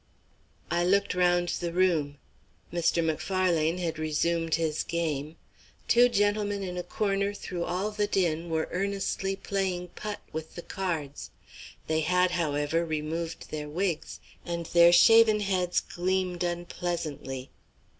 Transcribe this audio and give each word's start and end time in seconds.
I 0.71 0.83
looked 0.83 1.13
round 1.13 1.49
the 1.49 1.71
room. 1.71 2.17
Mr. 2.73 3.05
Macfarlane 3.05 3.77
had 3.77 3.99
resumed 3.99 4.55
his 4.55 4.81
game. 4.83 5.35
Two 5.87 6.09
gentlemen 6.09 6.63
in 6.63 6.75
a 6.75 6.81
corner 6.81 7.35
through 7.35 7.65
all 7.65 7.91
the 7.91 8.07
din 8.07 8.49
were 8.49 8.67
earnestly 8.71 9.35
playing 9.35 9.89
putt 9.89 10.19
with 10.33 10.55
the 10.55 10.63
cards. 10.63 11.29
They 11.85 11.99
had, 11.99 12.31
however, 12.31 12.83
removed 12.83 13.51
their 13.51 13.69
wigs, 13.69 14.19
and 14.43 14.65
their 14.65 14.91
shaven 14.91 15.41
heads 15.41 15.79
gleamed 15.79 16.41
unpleasantly. 16.43 17.51